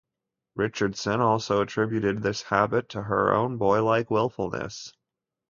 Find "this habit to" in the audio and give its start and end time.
2.23-3.03